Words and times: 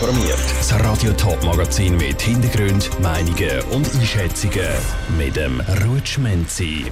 informiert. 0.00 0.38
Das 0.56 0.72
Radio 0.80 1.12
Top 1.12 1.44
Magazin 1.44 1.96
mit 1.96 2.22
Hintergrund, 2.22 2.90
Meinungen 3.02 3.60
und 3.70 3.94
Einschätzungen 3.94 4.68
mit 5.18 5.36
dem 5.36 5.60
Rutschmenzi. 5.84 6.86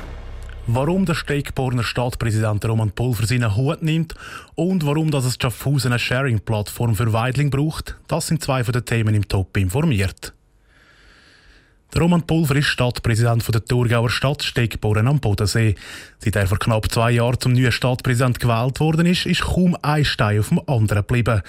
Warum 0.66 1.06
der 1.06 1.14
Steckborner 1.14 1.82
Stadtpräsident 1.82 2.66
Roman 2.66 2.90
Pulver 2.90 3.26
seinen 3.26 3.56
Hut 3.56 3.82
nimmt 3.82 4.14
und 4.56 4.84
warum 4.84 5.10
das 5.10 5.24
es 5.24 5.38
Schaffhausen 5.40 5.92
eine 5.92 5.98
Sharing-Plattform 5.98 6.94
für 6.94 7.10
Weidling 7.12 7.48
braucht, 7.48 7.96
das 8.08 8.26
sind 8.26 8.42
zwei 8.42 8.62
von 8.62 8.72
den 8.72 8.84
Themen 8.84 9.14
im 9.14 9.26
Top 9.26 9.56
informiert. 9.56 10.34
Roman 11.96 12.22
Pulver 12.22 12.56
ist 12.56 12.66
Stadtpräsident 12.66 13.42
der 13.52 13.64
Thurgauer 13.64 14.10
Stadt 14.10 14.42
Steckboren 14.42 15.08
am 15.08 15.20
Bodensee. 15.20 15.74
Seit 16.18 16.36
er 16.36 16.46
vor 16.46 16.58
knapp 16.58 16.92
zwei 16.92 17.12
Jahren 17.12 17.40
zum 17.40 17.54
neuen 17.54 17.72
Stadtpräsident 17.72 18.38
gewählt 18.38 18.78
worden 18.78 19.06
ist, 19.06 19.24
ist 19.24 19.40
kaum 19.40 19.76
ein 19.80 20.04
Stein 20.04 20.38
auf 20.38 20.50
dem 20.50 20.60
anderen 20.66 21.02
geblieben. 21.02 21.42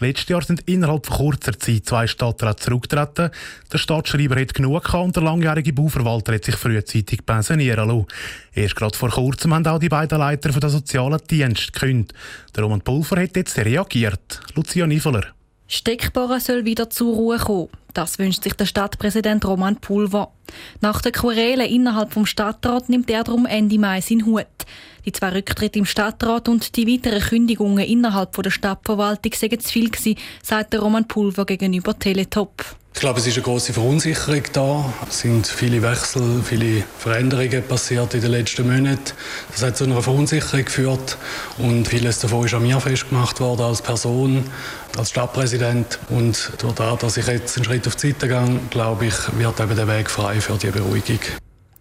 Letztes 0.00 0.28
Jahr 0.28 0.42
sind 0.42 0.62
innerhalb 0.68 1.06
von 1.06 1.16
kurzer 1.16 1.56
Zeit 1.58 1.86
zwei 1.86 2.08
Stadträte 2.08 2.56
zurückgetreten. 2.56 3.30
Der 3.72 3.78
Stadtschreiber 3.78 4.38
hat 4.38 4.52
genug 4.52 4.84
gehabt 4.84 5.04
und 5.04 5.16
der 5.16 5.22
langjährige 5.22 5.72
Bauverwalter 5.72 6.34
hat 6.34 6.44
sich 6.44 6.56
frühzeitig 6.56 7.24
pensionieren 7.24 7.88
lassen. 7.88 8.06
Erst 8.52 8.76
gerade 8.76 8.98
vor 8.98 9.10
kurzem 9.10 9.54
haben 9.54 9.66
auch 9.66 9.78
die 9.78 9.88
beiden 9.88 10.18
Leiter 10.18 10.50
der 10.50 10.70
sozialen 10.70 11.20
Dienst 11.30 11.72
gekündigt. 11.72 12.12
Der 12.54 12.64
Roman 12.64 12.80
Pulver 12.80 13.22
hat 13.22 13.36
jetzt 13.36 13.56
reagiert. 13.56 14.40
Lucia 14.56 14.88
Niveler. 14.88 15.26
Steckbohren 15.68 16.40
soll 16.40 16.64
wieder 16.64 16.90
zur 16.90 17.14
Ruhe 17.14 17.38
kommen. 17.38 17.68
Das 17.94 18.18
wünscht 18.18 18.42
sich 18.42 18.54
der 18.54 18.66
Stadtpräsident 18.66 19.44
Roman 19.44 19.76
Pulver. 19.76 20.32
Nach 20.80 21.00
der 21.00 21.12
Querelen 21.12 21.66
innerhalb 21.66 22.12
vom 22.12 22.26
Stadtrat 22.26 22.88
nimmt 22.88 23.08
er 23.08 23.22
darum 23.22 23.46
Ende 23.46 23.78
Mai 23.78 24.00
seinen 24.00 24.26
Hut. 24.26 24.46
Die 25.04 25.12
zwei 25.12 25.28
Rücktritte 25.28 25.78
im 25.78 25.86
Stadtrat 25.86 26.48
und 26.48 26.74
die 26.74 26.88
weiteren 26.88 27.20
Kündigungen 27.20 27.84
innerhalb 27.84 28.32
der 28.42 28.50
Stadtverwaltung 28.50 29.32
seien 29.32 29.60
zu 29.60 29.72
viel 29.72 29.90
gewesen, 29.90 30.18
sagt 30.42 30.74
Roman 30.74 31.06
Pulver 31.06 31.46
gegenüber 31.46 31.96
Teletop. 31.96 32.64
Ich 32.94 33.00
glaube, 33.00 33.18
es 33.18 33.26
ist 33.26 33.34
eine 33.34 33.42
große 33.42 33.72
Verunsicherung 33.72 34.42
da. 34.52 34.92
Es 35.08 35.18
sind 35.18 35.48
viele 35.48 35.82
Wechsel, 35.82 36.42
viele 36.44 36.84
Veränderungen 36.96 37.64
passiert 37.64 38.14
in 38.14 38.20
den 38.20 38.30
letzten 38.30 38.72
Monaten. 38.72 39.12
Das 39.50 39.62
hat 39.62 39.76
zu 39.76 39.84
einer 39.84 40.00
Verunsicherung 40.00 40.64
geführt 40.64 41.18
und 41.58 41.88
vieles 41.88 42.20
davon 42.20 42.46
ist 42.46 42.54
an 42.54 42.62
mir 42.62 42.80
festgemacht 42.80 43.40
worden 43.40 43.62
als 43.62 43.82
Person, 43.82 44.44
als 44.96 45.10
Stadtpräsident. 45.10 45.98
Und 46.08 46.52
durch 46.58 46.74
das, 46.74 46.98
dass 47.00 47.16
ich 47.16 47.26
jetzt 47.26 47.56
einen 47.56 47.64
Schritt 47.64 47.83
auf 47.86 47.96
die 47.96 48.10
Seite 48.10 48.28
gehe, 48.28 48.60
glaube 48.70 49.06
ich, 49.06 49.14
wird 49.38 49.60
eben 49.60 49.76
der 49.76 49.88
Weg 49.88 50.10
frei 50.10 50.40
für 50.40 50.56
die 50.56 50.70
Beruhigung. 50.70 51.20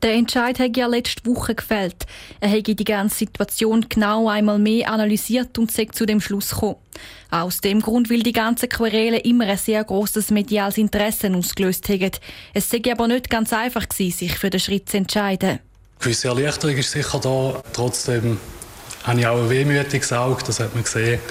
Der 0.04 0.16
Entscheid 0.16 0.60
hat 0.60 0.76
ja 0.76 0.86
letzte 0.86 1.26
Woche 1.26 1.56
gefällt. 1.56 2.06
Er 2.42 2.50
hätte 2.50 2.76
die 2.76 2.84
ganze 2.84 3.20
Situation 3.20 3.86
genau 3.88 4.28
einmal 4.28 4.60
mehr 4.60 4.92
analysiert 4.92 5.58
und 5.58 5.72
sei 5.72 5.86
zu 5.86 6.06
dem 6.06 6.20
Schluss 6.20 6.50
gekommen. 6.50 6.76
Aus 7.32 7.62
dem 7.62 7.80
Grund, 7.80 8.10
weil 8.10 8.22
die 8.22 8.34
ganzen 8.34 8.68
Querelen 8.68 9.22
immer 9.22 9.46
ein 9.46 9.58
sehr 9.58 9.82
grosses 9.86 10.30
mediales 10.30 10.78
Interesse 10.78 11.34
ausgelöst 11.34 11.88
haben. 11.88 12.12
Es 12.54 12.70
sei 12.70 12.82
aber 12.92 13.08
nicht 13.08 13.30
ganz 13.30 13.54
einfach 13.54 13.88
gewesen, 13.88 14.18
sich 14.18 14.38
für 14.38 14.50
den 14.50 14.60
Schritt 14.60 14.90
zu 14.90 14.98
entscheiden. 14.98 15.50
Eine 15.50 15.60
gewisse 16.00 16.28
Erleichterung 16.28 16.76
ist 16.76 16.92
sicher 16.92 17.20
da. 17.20 17.64
Trotzdem 17.72 18.38
habe 19.04 19.20
ich 19.22 19.28
auch 19.28 19.38
ein 19.38 19.50
wehmütiges 19.50 20.12
Auge, 20.12 20.44
das 20.46 20.60
hat 20.60 20.74
man 20.74 20.84
gesehen. 20.84 21.22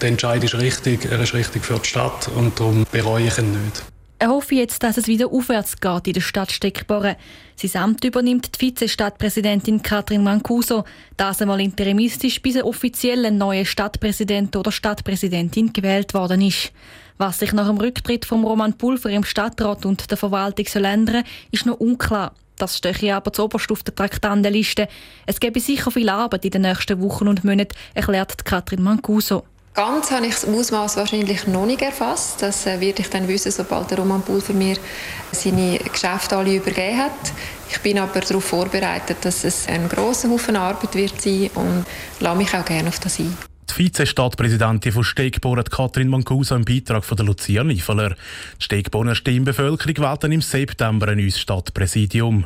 Der 0.00 0.08
Entscheid 0.08 0.42
ist 0.44 0.54
richtig, 0.54 1.04
er 1.10 1.20
ist 1.20 1.34
richtig 1.34 1.64
für 1.64 1.80
die 1.80 1.88
Stadt 1.88 2.28
und 2.28 2.60
darum 2.60 2.86
bereue 2.92 3.26
ich 3.26 3.38
ihn 3.38 3.50
nicht. 3.64 3.82
Er 4.22 4.28
hoffe 4.28 4.54
jetzt, 4.54 4.82
dass 4.82 4.98
es 4.98 5.06
wieder 5.06 5.32
aufwärts 5.32 5.80
geht 5.80 6.06
in 6.06 6.12
der 6.12 6.20
Stadt 6.20 6.52
Steckboren. 6.52 7.16
Sein 7.56 7.82
Amt 7.82 8.04
übernimmt 8.04 8.50
die 8.54 8.66
Vizestadtpräsidentin 8.66 9.80
Katrin 9.80 10.22
Mancuso, 10.22 10.84
das 11.16 11.40
einmal 11.40 11.58
interimistisch, 11.62 12.42
bis 12.42 12.56
ein 12.58 13.38
neuer 13.38 13.64
Stadtpräsident 13.64 14.54
oder 14.56 14.72
Stadtpräsidentin 14.72 15.72
gewählt 15.72 16.12
worden 16.12 16.42
ist. 16.42 16.70
Was 17.16 17.38
sich 17.38 17.54
nach 17.54 17.68
dem 17.68 17.78
Rücktritt 17.78 18.26
von 18.26 18.44
Roman 18.44 18.74
Pulver 18.74 19.08
im 19.08 19.24
Stadtrat 19.24 19.86
und 19.86 20.10
der 20.10 20.18
Verwaltung 20.18 20.66
soll 20.66 20.84
ändern, 20.84 21.24
ist 21.50 21.64
noch 21.64 21.80
unklar. 21.80 22.34
Das 22.58 22.76
stehe 22.76 23.16
aber 23.16 23.32
zu 23.32 23.44
oberst 23.44 23.72
auf 23.72 23.82
der 23.84 23.94
Traktandenliste. 23.94 24.86
Es 25.24 25.40
gäbe 25.40 25.60
sicher 25.60 25.90
viel 25.90 26.10
Arbeit 26.10 26.44
in 26.44 26.50
den 26.50 26.62
nächsten 26.62 27.00
Wochen 27.00 27.26
und 27.26 27.42
Monaten, 27.42 27.74
erklärt 27.94 28.44
Katrin 28.44 28.82
Mancuso. 28.82 29.46
Ganz 29.80 30.10
habe 30.10 30.26
ich 30.26 30.34
das 30.34 30.44
Ausmaß 30.44 30.98
wahrscheinlich 30.98 31.46
noch 31.46 31.64
nicht 31.64 31.80
erfasst. 31.80 32.42
Das 32.42 32.66
äh, 32.66 32.78
werde 32.80 33.00
ich 33.00 33.08
dann 33.08 33.26
wissen, 33.26 33.50
sobald 33.50 33.90
der 33.90 33.96
Roman 33.96 34.20
Pulver 34.20 34.52
mir 34.52 34.76
seine 35.32 35.78
Geschäfte 35.78 36.36
alle 36.36 36.56
übergeben 36.56 36.98
hat. 36.98 37.32
Ich 37.70 37.78
bin 37.78 37.98
aber 37.98 38.20
darauf 38.20 38.44
vorbereitet, 38.44 39.16
dass 39.22 39.42
es 39.42 39.66
ein 39.68 39.88
grosser 39.88 40.28
Haufen 40.28 40.56
Arbeit 40.56 40.94
wird 40.94 41.18
sein 41.22 41.48
und 41.54 41.86
lasse 42.18 42.36
mich 42.36 42.54
auch 42.54 42.62
gerne 42.66 42.90
auf 42.90 43.00
das 43.00 43.20
ein. 43.20 43.34
Die 43.70 43.84
Vizestadtpräsidentin 43.84 44.92
von 44.92 45.02
Stegbauer, 45.02 45.64
Katrin 45.64 46.08
Mancuso, 46.08 46.56
im 46.56 46.66
Beitrag 46.66 47.02
von 47.02 47.16
der 47.16 47.24
Lucia 47.24 47.64
Niefeler. 47.64 48.10
Die 48.10 48.64
Stegbauer 48.64 49.14
Stimmbevölkerung 49.14 49.96
wählt 49.96 50.22
dann 50.22 50.32
im 50.32 50.42
September 50.42 51.08
ein 51.08 51.16
neues 51.16 51.40
Stadtpräsidium. 51.40 52.44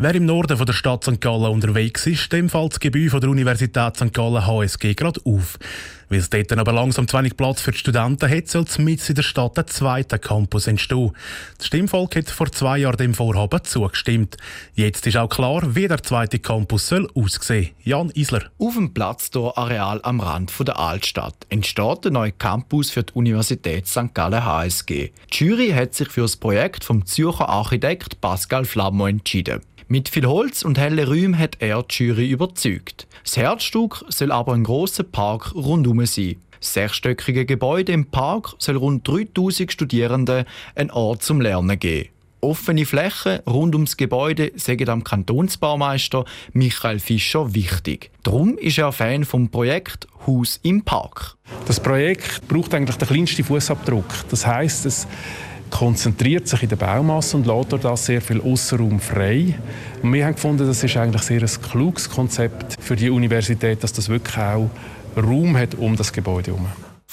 Wer 0.00 0.14
im 0.14 0.26
Norden 0.26 0.56
von 0.56 0.64
der 0.64 0.74
Stadt 0.74 1.02
St. 1.02 1.20
Gallen 1.20 1.50
unterwegs 1.50 2.06
ist, 2.06 2.32
dem 2.32 2.48
fällt 2.48 2.74
das 2.74 2.78
Gebäude 2.78 3.10
von 3.10 3.20
der 3.20 3.30
Universität 3.30 3.96
St. 3.96 4.14
Gallen 4.14 4.46
HSG 4.46 4.94
gerade 4.94 5.20
auf. 5.24 5.58
Weil 6.08 6.20
es 6.20 6.30
dort 6.30 6.52
aber 6.52 6.72
langsam 6.72 7.06
zu 7.06 7.18
wenig 7.18 7.36
Platz 7.36 7.60
für 7.60 7.72
die 7.72 7.78
Studenten 7.78 8.30
hat, 8.30 8.48
soll 8.48 8.64
mitten 8.78 9.08
in 9.08 9.14
der 9.14 9.22
Stadt 9.22 9.58
ein 9.58 9.66
zweiter 9.66 10.18
Campus 10.18 10.66
entstehen. 10.66 11.12
Das 11.58 11.66
Stimmvolk 11.66 12.16
hat 12.16 12.30
vor 12.30 12.50
zwei 12.50 12.78
Jahren 12.78 12.96
dem 12.96 13.14
Vorhaben 13.14 13.62
zugestimmt. 13.64 14.36
Jetzt 14.74 15.06
ist 15.06 15.16
auch 15.16 15.28
klar, 15.28 15.74
wie 15.74 15.88
der 15.88 16.02
zweite 16.02 16.38
Campus 16.38 16.88
soll 16.88 17.08
aussehen. 17.14 17.70
Jan 17.84 18.10
Isler. 18.10 18.44
Auf 18.58 18.74
dem 18.74 18.94
Platz 18.94 19.30
der 19.30 19.56
Areal 19.56 20.00
am 20.02 20.20
Rand 20.20 20.52
der 20.66 20.78
Altstadt 20.78 21.46
entsteht 21.48 22.04
der 22.04 22.10
neue 22.10 22.32
Campus 22.32 22.90
für 22.90 23.02
die 23.02 23.12
Universität 23.14 23.86
St. 23.86 24.14
Gallen 24.14 24.44
HSG. 24.44 25.10
Die 25.32 25.44
Jury 25.44 25.70
hat 25.70 25.94
sich 25.94 26.08
für 26.08 26.22
das 26.22 26.36
Projekt 26.36 26.84
vom 26.84 27.06
Zürcher 27.06 27.48
Architekt 27.48 28.20
Pascal 28.20 28.64
Flammo 28.64 29.06
entschieden. 29.06 29.60
Mit 29.90 30.10
viel 30.10 30.26
Holz 30.26 30.66
und 30.66 30.76
hellen 30.76 31.08
Räumen 31.08 31.38
hat 31.38 31.56
er 31.60 31.82
die 31.82 32.04
Jury 32.04 32.28
überzeugt. 32.28 33.06
Das 33.24 33.38
Herzstück 33.38 34.04
soll 34.08 34.32
aber 34.32 34.52
ein 34.52 34.64
grosser 34.64 35.02
Park 35.02 35.54
rundum 35.54 35.97
sein. 36.06 36.36
Das 36.60 36.74
sechsstöckige 36.74 37.46
Gebäude 37.46 37.92
im 37.92 38.06
Park 38.06 38.54
soll 38.58 38.76
rund 38.76 39.06
3000 39.06 39.72
Studierenden 39.72 40.44
einen 40.74 40.90
Ort 40.90 41.22
zum 41.22 41.40
Lernen 41.40 41.78
geben. 41.78 42.08
Offene 42.40 42.86
Flächen 42.86 43.40
rund 43.48 43.74
ums 43.74 43.96
Gebäude 43.96 44.52
sagen 44.54 44.88
am 44.88 45.02
Kantonsbaumeister 45.02 46.24
Michael 46.52 47.00
Fischer 47.00 47.52
wichtig. 47.52 48.10
Darum 48.22 48.56
ist 48.58 48.78
er 48.78 48.92
Fan 48.92 49.24
vom 49.24 49.48
Projekt 49.48 50.06
Haus 50.24 50.60
im 50.62 50.82
Park. 50.82 51.36
Das 51.66 51.80
Projekt 51.80 52.46
braucht 52.46 52.74
eigentlich 52.74 52.96
den 52.96 53.08
kleinsten 53.08 53.44
Fußabdruck. 53.44 54.06
Das 54.30 54.46
heißt, 54.46 54.86
es 54.86 55.08
konzentriert 55.70 56.46
sich 56.46 56.62
in 56.62 56.68
der 56.68 56.76
Baumasse 56.76 57.36
und 57.36 57.46
lässt 57.46 57.72
dort 57.72 57.84
das 57.84 58.06
sehr 58.06 58.22
viel 58.22 58.40
Außenraum 58.40 59.00
frei. 59.00 59.54
Und 60.02 60.12
wir 60.12 60.24
haben 60.24 60.34
gefunden, 60.34 60.66
das 60.66 60.84
ist 60.84 60.96
eigentlich 60.96 61.22
sehr 61.22 61.42
ein 61.42 61.62
kluges 61.70 62.08
Konzept 62.08 62.76
für 62.80 62.94
die 62.94 63.10
Universität, 63.10 63.82
dass 63.82 63.92
das 63.92 64.08
wirklich 64.08 64.36
auch 64.38 64.70
Raum 65.18 65.56
hat 65.56 65.74
um 65.74 65.96
das 65.96 66.12
Gebäude 66.12 66.52
herum. 66.52 66.68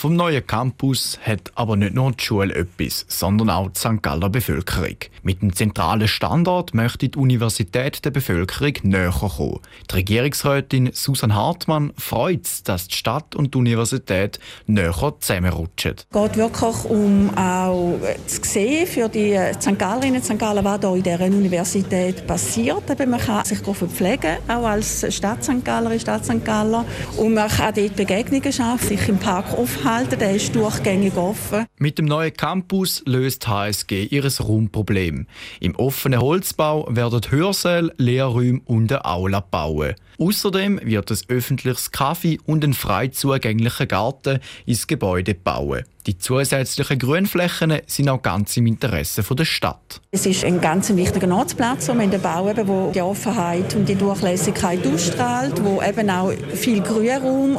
Vom 0.06 0.16
neuen 0.16 0.46
Campus 0.46 1.18
hat 1.26 1.52
aber 1.56 1.76
nicht 1.76 1.96
nur 1.96 2.12
die 2.12 2.24
Schule 2.24 2.54
etwas, 2.54 3.08
sondern 3.08 3.50
auch 3.50 3.70
die 3.70 3.80
St. 3.80 4.04
Galler 4.04 4.30
Bevölkerung. 4.30 4.98
Mit 5.24 5.42
dem 5.42 5.56
zentralen 5.56 6.08
Standort 6.08 6.76
möchte 6.76 7.10
die 7.10 7.18
Universität 7.18 8.06
der 8.06 8.12
Bevölkerung 8.12 8.74
näher 8.84 9.10
kommen. 9.10 9.62
Die 9.90 9.96
Regierungsrätin 9.96 10.92
Susan 10.94 11.34
Hartmann 11.34 11.92
freut 11.98 12.46
sich, 12.46 12.62
dass 12.62 12.88
die 12.88 12.96
Stadt 12.96 13.36
und 13.36 13.56
die 13.56 13.58
Universität 13.58 14.40
näher 14.68 14.94
zusammenrutschen. 15.20 15.96
Es 15.98 16.08
geht 16.12 16.38
wirklich 16.38 16.86
um 16.86 17.36
auch 17.36 17.98
zu 18.28 18.44
sehen 18.44 18.86
für 18.86 19.10
die 19.10 19.36
St. 19.60 19.80
Gallerinnen 19.80 20.18
und 20.18 20.24
St. 20.24 20.38
Galler, 20.38 20.64
was 20.64 20.82
hier 20.82 20.94
in 20.98 21.02
dieser 21.02 21.26
Universität 21.26 22.28
passiert. 22.28 23.08
man 23.08 23.20
kann 23.20 23.44
sich 23.44 23.58
verpflegen, 23.58 24.38
auch 24.50 24.66
als 24.66 25.04
Stadt 25.16 25.44
St. 25.44 25.66
Gallerin, 25.66 26.00
Stadt 26.00 26.26
St. 26.26 26.46
Galler. 26.46 26.86
Und 27.18 27.34
man 27.34 27.50
kann 27.50 27.74
dort 27.74 27.96
Begegnungen 27.96 28.54
schaffen, 28.54 28.88
sich 28.88 29.10
im 29.10 29.18
Park 29.18 29.52
aufhalten 29.58 29.95
halten, 29.96 30.20
der 30.20 30.36
ist 30.36 30.54
durchgängig 30.54 31.16
offen. 31.16 31.66
Mit 31.78 31.98
dem 31.98 32.06
neuen 32.06 32.34
Campus 32.34 33.02
löst 33.06 33.48
HSG 33.48 34.04
ihr 34.06 34.26
Raumproblem. 34.26 35.26
Im 35.62 35.76
offenen 35.76 36.20
Holzbau 36.20 36.86
werden 36.90 37.22
Hörsäle, 37.30 37.94
Lehrräume 37.98 38.62
und 38.66 38.92
eine 38.92 39.06
Aula 39.06 39.40
bauen. 39.40 39.96
Außerdem 40.20 40.82
wird 40.84 41.12
ein 41.12 41.18
öffentliches 41.30 41.92
Kaffee 41.92 42.40
und 42.46 42.66
ein 42.66 42.74
frei 42.74 43.08
zugänglicher 43.08 43.86
Garten 43.86 44.40
ins 44.66 44.88
Gebäude 44.88 45.34
bauen. 45.34 45.86
Die 46.08 46.20
zusätzlichen 46.20 47.00
Grünflächen 47.00 47.80
sind 47.88 48.10
auch 48.10 48.22
ganz 48.22 48.56
im 48.58 48.68
Interesse 48.68 49.24
der 49.24 49.46
Stadt. 49.46 50.02
Es 50.12 50.28
ist 50.28 50.46
ein 50.46 50.62
ganz 50.62 50.96
wichtiger 50.96 51.26
Nutzplatz, 51.26 51.90
um 51.90 52.00
in 52.00 52.12
den 52.12 52.22
Bau, 52.22 52.46
wo 52.66 52.92
die 52.94 53.02
Offenheit 53.02 53.74
und 53.74 53.90
die 53.90 53.96
Durchlässigkeit 53.96 54.86
ausstrahlt, 54.86 55.64
wo 55.64 55.82
eben 55.82 56.08
auch 56.12 56.32
viel 56.54 56.82
Grünraum 56.82 57.58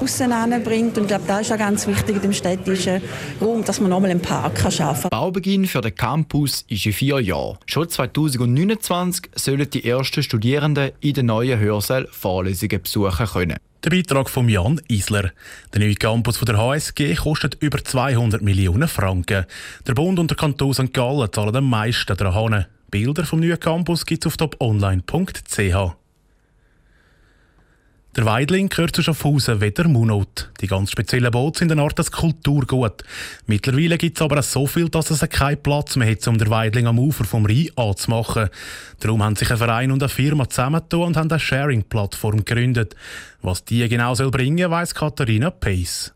bringt. 0.62 0.96
Und 0.96 1.04
ich 1.04 1.08
glaube, 1.08 1.24
das 1.26 1.40
ist 1.40 1.52
auch 1.52 1.58
ganz 1.58 1.88
wichtig 1.88 2.22
im 2.22 2.32
städtischen 2.32 3.02
Raum, 3.40 3.64
dass 3.64 3.80
man 3.80 3.90
nochmal 3.90 4.10
einen 4.10 4.22
Park 4.22 4.60
schaffen 4.72 5.10
kann. 5.10 5.10
Baubeginn 5.10 5.66
für 5.66 5.80
den 5.80 5.96
Campus 5.96 6.64
ist 6.68 6.86
in 6.86 6.92
vier 6.92 7.18
Jahren. 7.18 7.58
Schon 7.66 7.88
2029 7.88 9.28
sollen 9.34 9.68
die 9.68 9.84
ersten 9.84 10.22
Studierenden 10.22 10.92
in 11.00 11.14
den 11.14 11.26
neuen 11.26 11.58
Hörsälen 11.58 12.06
Vorlesungen 12.12 12.80
besuchen 12.80 13.26
können. 13.26 13.56
Der 13.86 13.92
Beitrag 13.92 14.28
von 14.28 14.48
Jan 14.48 14.80
Isler. 14.88 15.30
Der 15.72 15.80
neue 15.80 15.94
Campus 15.94 16.40
der 16.40 16.58
HSG 16.58 17.14
kostet 17.14 17.54
über 17.62 17.78
200 17.84 18.42
Millionen 18.42 18.88
Franken. 18.88 19.46
Der 19.86 19.94
Bund 19.94 20.18
und 20.18 20.28
der 20.28 20.36
Kanton 20.36 20.74
St. 20.74 20.92
Gallen 20.92 21.32
zahlen 21.32 21.54
am 21.54 21.70
meisten 21.70 22.16
daran. 22.16 22.66
Bilder 22.90 23.24
vom 23.24 23.38
neuen 23.38 23.60
Campus 23.60 24.04
gibt 24.04 24.26
es 24.26 24.26
auf 24.26 24.36
toponline.ch. 24.38 26.05
Der 28.16 28.24
Weidling 28.24 28.70
gehört 28.70 28.96
zu 28.96 29.02
Schaffhausen 29.02 29.60
wie 29.60 29.70
der 29.70 29.88
Munot. 29.88 30.50
Die 30.62 30.66
ganz 30.66 30.90
speziellen 30.90 31.30
Boote 31.30 31.58
sind 31.58 31.70
eine 31.70 31.82
Art 31.82 32.10
Kulturgut. 32.10 33.02
Mittlerweile 33.46 33.98
gibt 33.98 34.16
es 34.16 34.22
aber 34.22 34.40
so 34.40 34.66
viel, 34.66 34.88
dass 34.88 35.10
es 35.10 35.20
keinen 35.28 35.62
Platz 35.62 35.96
mehr 35.96 36.10
hat, 36.10 36.26
um 36.26 36.38
den 36.38 36.48
Weidling 36.48 36.86
am 36.86 36.98
Ufer 36.98 37.24
vom 37.24 37.44
Rhein 37.44 37.68
anzumachen. 37.76 38.48
Darum 39.00 39.22
haben 39.22 39.36
sich 39.36 39.50
ein 39.50 39.58
Verein 39.58 39.92
und 39.92 40.02
eine 40.02 40.08
Firma 40.08 40.48
zusammengetan 40.48 41.00
und 41.00 41.16
haben 41.18 41.30
eine 41.30 41.38
Sharing-Plattform 41.38 42.42
gegründet. 42.42 42.96
Was 43.42 43.66
die 43.66 43.86
genau 43.86 44.14
soll 44.14 44.30
bringen, 44.30 44.70
weiss 44.70 44.94
Katharina 44.94 45.50
Pace. 45.50 46.14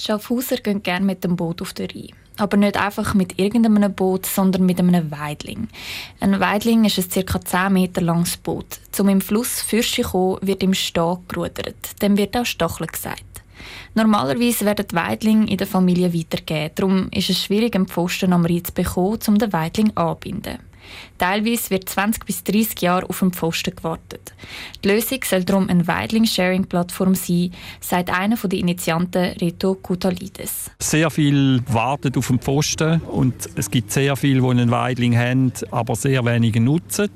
Schaffhauser 0.00 0.56
gehen 0.56 0.82
gerne 0.82 1.06
mit 1.06 1.24
dem 1.24 1.36
Boot 1.36 1.62
auf 1.62 1.72
den 1.72 1.90
Rhein. 1.90 2.10
Aber 2.36 2.56
nicht 2.56 2.76
einfach 2.76 3.14
mit 3.14 3.38
irgendeinem 3.38 3.94
Boot, 3.94 4.26
sondern 4.26 4.66
mit 4.66 4.80
einem 4.80 5.10
Weidling. 5.12 5.68
Ein 6.18 6.40
Weidling 6.40 6.84
ist 6.84 7.16
ein 7.16 7.24
ca. 7.26 7.40
10 7.40 7.72
Meter 7.72 8.00
langes 8.00 8.36
Boot. 8.36 8.80
Zum 8.90 9.08
im 9.08 9.20
Fluss 9.20 9.60
Fürsche 9.60 10.02
kommen, 10.02 10.38
wird 10.42 10.64
im 10.64 10.74
Stehen 10.74 11.18
gerudert. 11.28 12.02
Dem 12.02 12.16
wird 12.16 12.36
auch 12.36 12.44
Stacheln 12.44 12.88
gesagt. 12.88 13.22
Normalerweise 13.94 14.64
werden 14.64 14.86
die 14.90 14.96
Weidlinge 14.96 15.48
in 15.48 15.56
der 15.56 15.68
Familie 15.68 16.12
weitergegeben. 16.12 16.72
Darum 16.74 17.08
ist 17.12 17.30
es 17.30 17.44
schwierig, 17.44 17.76
einen 17.76 17.86
Pfosten 17.86 18.32
am 18.32 18.44
Rhein 18.44 18.64
zu 18.64 18.72
bekommen, 18.72 19.20
um 19.28 19.38
den 19.38 19.52
Weidling 19.52 19.96
anzubinden. 19.96 20.58
Teilweise 21.18 21.70
wird 21.70 21.88
20 21.88 22.24
bis 22.24 22.42
30 22.44 22.80
Jahre 22.82 23.08
auf 23.08 23.20
den 23.20 23.32
Pfosten 23.32 23.74
gewartet. 23.74 24.34
Die 24.82 24.88
Lösung 24.88 25.20
soll 25.24 25.44
darum 25.44 25.68
eine 25.68 25.86
Weidling-Sharing-Plattform 25.86 27.14
sein, 27.14 27.52
sagt 27.80 28.10
einer 28.10 28.36
der 28.36 28.58
Initianten 28.58 29.24
Reto 29.40 29.74
Kutalides. 29.74 30.70
Sehr 30.78 31.10
viel 31.10 31.62
wartet 31.68 32.16
auf 32.16 32.26
den 32.28 32.40
Pfosten 32.40 33.00
und 33.02 33.34
es 33.54 33.70
gibt 33.70 33.92
sehr 33.92 34.16
viele, 34.16 34.40
die 34.40 34.48
einen 34.48 34.70
Weidling 34.70 35.16
haben, 35.16 35.52
aber 35.70 35.94
sehr 35.96 36.24
wenige 36.24 36.60
nutzen. 36.60 37.10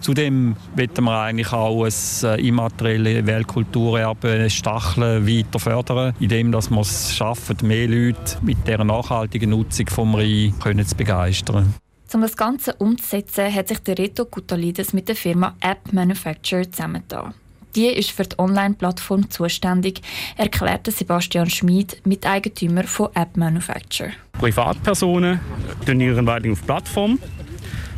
Zudem 0.00 0.56
wollen 0.76 1.04
wir 1.04 1.20
eigentlich 1.20 1.52
auch 1.52 1.84
ein 1.84 1.92
äh, 2.22 2.46
immaterielles 2.46 3.26
Weltkulturerbe 3.26 4.48
Stacheln 4.48 5.26
weiter 5.26 5.58
fördern, 5.58 6.14
indem 6.20 6.52
wir 6.52 6.58
es 6.58 7.16
schaffen, 7.16 7.56
mehr 7.62 7.88
Leute 7.88 8.38
mit 8.42 8.66
der 8.66 8.84
nachhaltigen 8.84 9.50
Nutzung 9.50 9.88
vom 9.88 10.14
Rhein 10.14 10.86
zu 10.86 10.96
begeistern. 10.96 11.74
Um 12.14 12.22
das 12.22 12.36
Ganze 12.36 12.72
umzusetzen, 12.74 13.54
hat 13.54 13.68
sich 13.68 13.78
der 13.80 13.98
Reto 13.98 14.24
Kutalides 14.24 14.94
mit 14.94 15.08
der 15.08 15.14
Firma 15.14 15.54
App 15.60 15.92
Manufacturer 15.92 16.70
zusammengetan. 16.70 17.34
Die 17.76 17.86
ist 17.86 18.10
für 18.12 18.24
die 18.24 18.38
Online-Plattform 18.38 19.28
zuständig, 19.30 20.00
erklärte 20.36 20.90
Sebastian 20.90 21.50
Schmid, 21.50 22.00
Miteigentümer 22.06 22.84
von 22.84 23.10
App 23.14 23.36
Manufacturer. 23.36 24.10
Privatpersonen 24.32 25.38
ihren 25.86 26.26
Weidling 26.26 26.52
auf 26.52 26.64
Plattform 26.64 27.18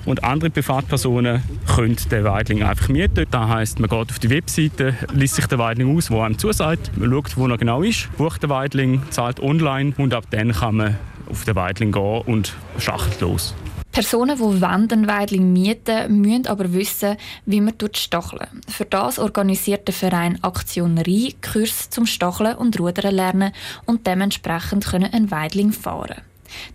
und 0.06 0.24
andere 0.24 0.50
Privatpersonen 0.50 1.42
können 1.74 1.96
den 2.10 2.24
Weidling 2.24 2.64
einfach 2.64 2.88
mieten. 2.88 3.26
Das 3.30 3.48
heisst, 3.48 3.78
man 3.78 3.88
geht 3.88 4.10
auf 4.10 4.18
die 4.18 4.30
Webseite, 4.30 4.96
liest 5.12 5.36
sich 5.36 5.46
den 5.46 5.60
Weidling 5.60 5.96
aus, 5.96 6.10
wo 6.10 6.20
einem 6.20 6.36
zusagt, 6.36 6.90
man 6.98 7.10
schaut, 7.10 7.36
wo 7.36 7.46
er 7.46 7.56
genau 7.56 7.82
ist, 7.82 8.08
bucht 8.16 8.42
den 8.42 8.50
Weidling, 8.50 9.02
zahlt 9.10 9.38
online 9.40 9.92
und 9.98 10.14
ab 10.14 10.24
dann 10.30 10.52
kann 10.52 10.76
man 10.76 10.98
auf 11.30 11.44
den 11.44 11.54
Weidling 11.54 11.92
gehen 11.92 12.22
und 12.26 12.54
schacht 12.78 13.20
los. 13.20 13.54
Personen, 13.92 14.38
die 14.38 14.64
einen 14.64 15.06
Weidling 15.08 15.52
mieten, 15.52 16.20
müssen 16.20 16.46
aber 16.46 16.72
wissen, 16.72 17.16
wie 17.44 17.60
man 17.60 17.74
stacheln. 17.94 18.60
Für 18.68 18.84
das 18.84 19.18
organisiert 19.18 19.88
der 19.88 19.94
Verein 19.94 20.42
Aktion 20.42 20.96
Rhein 20.98 21.34
Kurs 21.40 21.90
zum 21.90 22.06
Stacheln 22.06 22.56
und 22.56 22.78
Rudern 22.78 23.14
lernen 23.14 23.52
und 23.86 24.06
dementsprechend 24.06 24.86
können 24.86 25.12
ein 25.12 25.30
Weidling 25.30 25.72
fahren. 25.72 26.22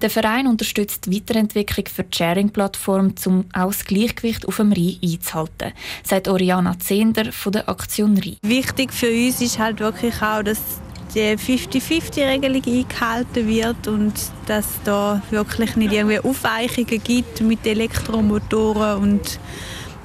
Der 0.02 0.10
Verein 0.10 0.48
unterstützt 0.48 1.06
die 1.06 1.16
Weiterentwicklung 1.16 1.86
für 1.88 2.04
die 2.04 2.18
Sharing-Plattform, 2.18 3.14
um 3.26 3.46
auch 3.54 3.68
das 3.68 3.86
Gleichgewicht 3.86 4.48
auf 4.48 4.58
dem 4.58 4.72
Rhein 4.72 4.98
einzuhalten, 5.04 5.74
sagt 6.04 6.28
Oriana 6.28 6.78
Zehnder 6.80 7.32
von 7.32 7.54
der 7.54 7.70
Aktion 7.70 8.18
Rhein. 8.18 8.38
Wichtig 8.42 8.94
für 8.94 9.10
uns 9.10 9.42
ist 9.42 9.60
halt 9.60 9.80
wirklich 9.80 10.22
auch, 10.22 10.44
dass 10.44 10.82
die 11.16 11.38
50-50-Regelung 11.38 12.62
eingehalten 12.66 13.48
wird 13.48 13.88
und 13.88 14.14
dass 14.48 14.68
da 14.84 15.22
wirklich 15.30 15.76
nicht 15.78 15.94
irgendwie 15.94 16.20
Aufweichungen 16.20 17.02
gibt 17.02 17.42
mit 17.42 17.66
Elektromotoren 17.66 19.02
und 19.02 19.40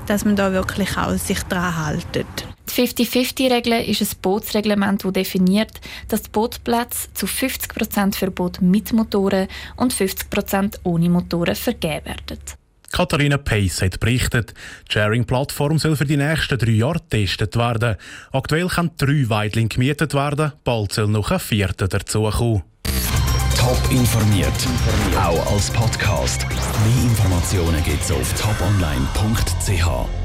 dass 0.06 0.24
man 0.24 0.36
da 0.36 0.52
wirklich 0.52 0.96
auch 0.96 1.16
sich 1.16 1.42
daran 1.44 1.86
hält. 1.86 2.26
Die 2.76 2.86
50-50-Regel 2.86 3.88
ist 3.88 4.00
ein 4.00 4.08
Bootsreglement, 4.22 5.04
das 5.04 5.12
definiert, 5.12 5.80
dass 6.08 6.28
Bootplätze 6.28 7.12
zu 7.14 7.26
50% 7.26 8.14
für 8.14 8.30
Boote 8.30 8.64
mit 8.64 8.92
Motoren 8.92 9.48
und 9.76 9.92
50% 9.92 10.78
ohne 10.84 11.10
Motoren 11.10 11.56
vergeben 11.56 12.06
werden. 12.06 12.59
Katharina 12.92 13.38
Pace 13.38 13.82
hat 13.82 14.00
berichtet, 14.00 14.54
die 14.88 14.92
Sharing-Plattform 14.92 15.78
soll 15.78 15.96
für 15.96 16.04
die 16.04 16.16
nächsten 16.16 16.58
drei 16.58 16.72
Jahre 16.72 17.00
getestet 17.00 17.56
werden. 17.56 17.96
Aktuell 18.32 18.68
können 18.68 18.90
drei 18.96 19.28
Weidling 19.28 19.68
gemietet 19.68 20.14
werden, 20.14 20.52
bald 20.64 20.92
soll 20.92 21.08
noch 21.08 21.30
ein 21.30 21.40
vierter 21.40 21.88
dazukommen. 21.88 22.62
Top 23.56 23.90
informiert, 23.90 24.48
auch 25.16 25.52
als 25.52 25.70
Podcast. 25.70 26.46
Mehr 26.48 27.04
Informationen 27.04 27.82
gibt 27.84 28.02
es 28.02 28.10
auf 28.10 28.32
toponline.ch. 28.40 30.19